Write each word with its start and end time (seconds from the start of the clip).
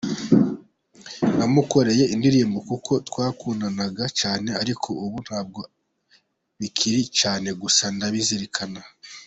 Namukoreye 1.37 2.05
indirimbo 2.15 2.57
kuko 2.69 2.91
twakundanaga 3.07 4.05
cyane 4.19 4.49
ariko 4.61 4.89
ubu 5.05 5.17
ntabwo 5.25 5.61
bikiri 6.59 7.01
cyane 7.19 7.47
gusa 7.61 7.83
ndabizirikana”. 7.95 8.81